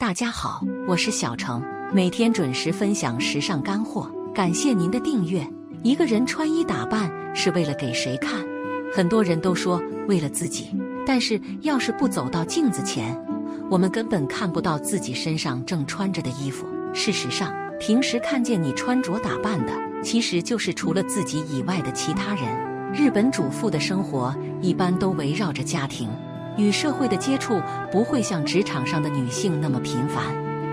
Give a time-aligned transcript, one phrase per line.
[0.00, 5.46] 大家好，我是小程，每天准时分享时尚干货，感谢您的订阅。
[5.82, 8.40] 一个人穿衣打扮是为了给谁看？
[8.94, 9.78] 很多人都说
[10.08, 10.74] 为了自己，
[11.06, 13.14] 但是要是不走到镜子前，
[13.70, 16.66] 我们根本看不到自己身上正穿着的衣服。
[16.94, 19.72] 事实上，平时看见你穿着打扮的，
[20.02, 22.44] 其实就是除了自己以外的其他人。
[22.90, 26.08] 日本主妇的生活一般都围绕着家庭。
[26.60, 30.24] 与社会的接触不会像职场上的女性那么频繁，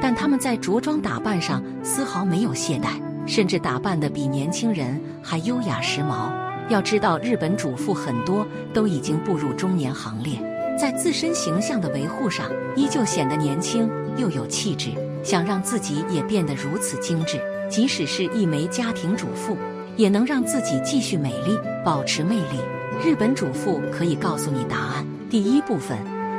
[0.01, 6.31] 但她们在着装打扮上丝毫没有懈怠，甚至打扮得比年轻人还优雅时髦。
[6.69, 10.37] 要知道，日本主妇很多都已经步入中年行列，
[10.77, 12.45] 在自身形象的维护上
[12.75, 14.91] 依旧显得年轻又有气质。
[15.23, 19.57] 想让自己也变得如此精致，即使是一枚家庭主妇，
[19.97, 22.61] 也能让自己继续美丽，保持魅力。
[23.03, 25.05] 日本主妇可以告诉你答案。
[25.29, 25.97] 第一部分，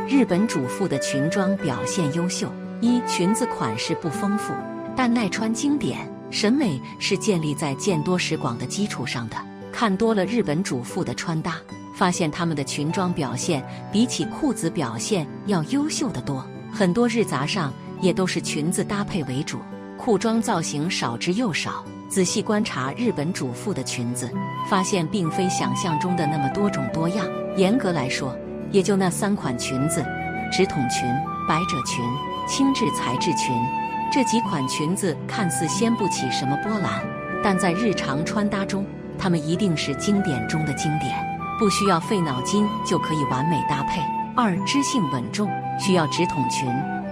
[0.09, 2.51] 日本主妇的裙装表现优秀。
[2.81, 4.55] 一裙子款式不丰富，
[4.97, 6.11] 但耐穿经典。
[6.31, 9.37] 审美是建立在见多识广的基础上的。
[9.71, 11.57] 看多了日本主妇的穿搭，
[11.95, 13.63] 发现他们的裙装表现
[13.93, 16.43] 比起裤子表现要优秀的多。
[16.73, 19.59] 很多日杂上也都是裙子搭配为主，
[19.99, 21.85] 裤装造型少之又少。
[22.09, 24.31] 仔细观察日本主妇的裙子，
[24.71, 27.27] 发现并非想象中的那么多种多样。
[27.57, 28.35] 严格来说，
[28.71, 30.05] 也就那三款裙子：
[30.53, 31.09] 直筒裙、
[31.49, 32.05] 百褶裙、
[32.47, 33.55] 轻质材质裙。
[34.11, 37.03] 这几款裙子看似掀不起什么波澜，
[37.43, 38.87] 但在日常穿搭中，
[39.19, 41.15] 它们一定是经典中的经典，
[41.59, 44.01] 不需要费脑筋就可以完美搭配。
[44.35, 46.69] 二、知性稳重，需要直筒裙。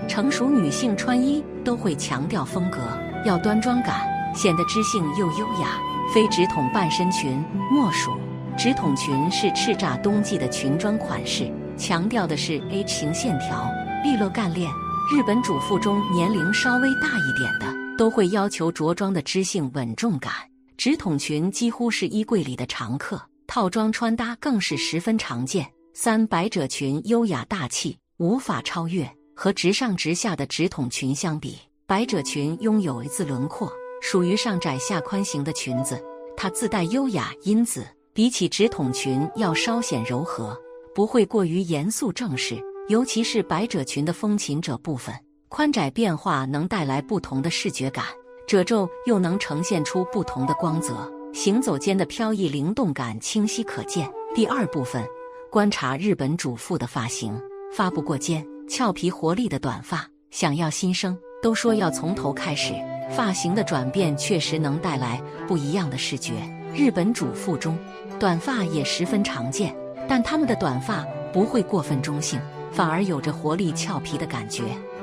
[0.08, 2.78] 成熟女性穿衣都会强调风格，
[3.24, 5.66] 要端庄感，显得知性又优雅，
[6.14, 8.12] 非直筒半身裙莫属。
[8.56, 13.70] 直筒裙是叱咤冬季的裙装款式，强调的是 H 型线条、
[14.02, 14.70] 利落干练。
[15.12, 20.32] 日本主妇中年龄稍微大一点的，都会要求着装的知性稳重感。
[20.78, 25.70] 直筒裙几乎是衣柜里的常客，套装穿搭更是十分常见。
[25.92, 29.06] 三百褶裙优雅大气，无法超越。
[29.34, 36.02] 和直上直下的直筒裙相比，百褶裙拥有一字轮廓，属于上窄下宽型的裙子，
[36.38, 37.86] 它自带优雅，因此。
[38.16, 40.58] 比起直筒裙要稍显柔和，
[40.94, 42.56] 不会过于严肃正式。
[42.88, 45.14] 尤其是百褶裙的风琴褶部分，
[45.50, 48.06] 宽窄变化能带来不同的视觉感，
[48.46, 54.10] 褶皱又能呈现出不同的光泽，行走间的飘逸灵动感清晰可见。
[54.34, 55.04] 第二部分，
[55.50, 57.38] 观察日本主妇的发型，
[57.70, 62.72] 发不过肩，俏皮活力的短发，想要新生，都说要从头开始。
[63.14, 66.32] 发型的转变确实能带来不一样的视觉。
[66.76, 67.76] 日本主妇中。
[68.18, 69.74] 短发也十分常见，
[70.06, 72.38] 但他们的短发不会过分中性，
[72.70, 74.62] 反而有着活力俏皮的感觉，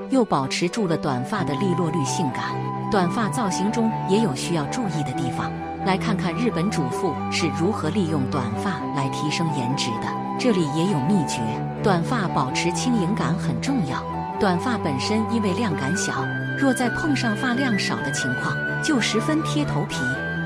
[0.10, 2.46] 又保持住了短发的利落率性感。
[2.92, 5.52] 短发造型中也有需要注意的地方，
[5.86, 10.08] 来看看日本主妇是如何利用短发来提升颜值的。
[10.40, 11.40] 这里也有秘诀：
[11.84, 14.04] 短发保持轻盈感很重要。
[14.40, 16.26] 短发本身因为量感小，
[16.58, 19.98] 若再碰上发量少的情况，就十分贴头皮，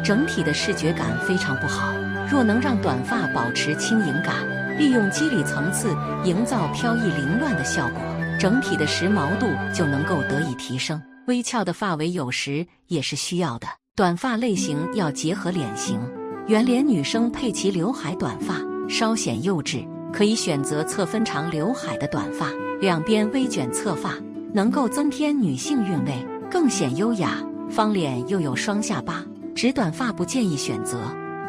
[0.08, 1.94] 整体的视觉感非常不好。
[2.32, 4.36] 若能让短发保持轻盈感，
[4.80, 8.02] 利用肌理层次营造飘逸凌乱的效果，
[8.40, 11.02] 整体的时髦度就能够得以提升。
[11.28, 13.68] 微翘的发尾有时也是需要的。
[13.98, 16.00] 短发类型要结合脸型，
[16.48, 24.14] 圆脸女生配齐刘海短发，稍显幼稚，可以选择侧分长刘海的短发，两边微卷侧发，
[24.54, 27.44] 能够增添女性韵味，更显优雅。
[27.70, 29.22] 方脸又有双下巴，
[29.58, 31.00] 直短发不建议选择。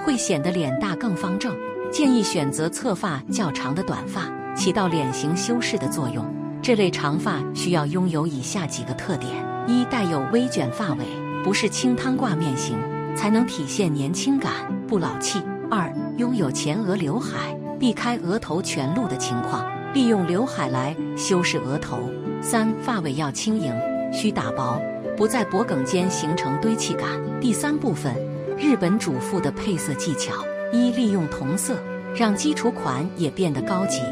[0.02, 1.54] 会显得脸大更方正，
[1.92, 4.22] 建议选择侧发较长的短发，
[4.54, 6.24] 起到脸型修饰的作用。
[6.62, 9.30] 这类长发需要拥有以下几个特点：
[9.66, 11.04] 一、带有微卷发尾，
[11.44, 12.78] 不是清汤挂面型，
[13.14, 14.52] 才能体现年轻感，
[14.86, 21.98] 不老气；二、拥有前额刘海，避开额头全露的情况，利用刘海来修饰额头；
[22.40, 23.70] 三、发尾要轻盈，
[24.10, 24.80] 需打薄，
[25.14, 27.10] 不在脖梗间形成堆砌感。
[27.40, 28.14] 第三部分。
[28.58, 30.32] 日本主妇的配色技巧：
[30.72, 31.78] 一、利用同色，
[32.12, 34.02] 让基础款也变得高级。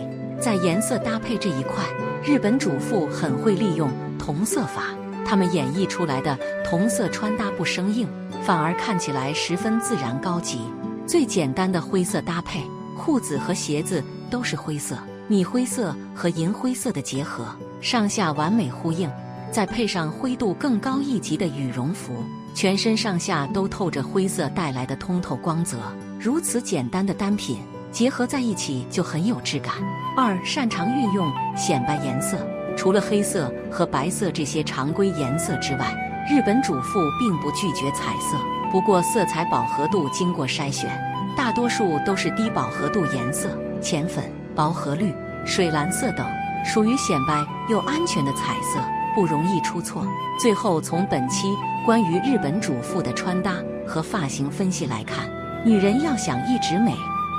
[0.41, 1.85] 在颜色搭配这一块，
[2.25, 4.95] 日本主妇很会利用同色法，
[5.27, 8.07] 他们演绎出来的同色穿搭不生硬，
[8.45, 10.61] 反而看起来十分自然高级。
[11.05, 12.63] 最简单的灰色搭配，
[12.97, 14.01] 裤子和鞋子
[14.31, 14.97] 都是灰色，
[15.27, 17.45] 米灰色和银灰色的结合，
[17.81, 19.11] 上下完美呼应。
[19.51, 22.13] 再配上灰度更高一级的羽绒服。
[22.57, 25.77] 全身上下都透着灰色带来的通透光泽，
[26.19, 27.59] 如此简单的单品
[27.93, 29.75] 结合在一起就很有质感。
[30.17, 32.39] 二，擅长运用显白颜色，
[32.75, 35.95] 除了黑色和白色这些常规颜色之外，
[36.31, 38.39] 日本主妇并不拒绝彩色。
[38.73, 40.91] 不过，色彩饱和度经过筛选，
[41.37, 43.51] 大多数都是低饱和度颜色，
[43.83, 45.13] 浅粉、薄荷绿、
[45.45, 46.27] 水蓝色等，
[46.65, 48.81] 属于显白又安全的彩色，
[49.17, 50.07] 不容易出错。
[50.39, 53.55] 最后，从本期关于日本主妇的穿搭
[53.87, 55.27] 和发型分析来看，
[55.65, 56.95] 女人要想一直美，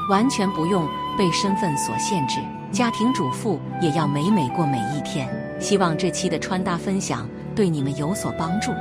[0.09, 2.39] 完全不用被身份所限制。
[2.71, 5.29] 家庭主妇也要美美过每一天。
[5.59, 8.71] 希望这期的穿搭分享对你们有所帮助。